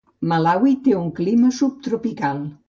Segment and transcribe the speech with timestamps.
[0.29, 2.43] Malawi té un clima subtropical.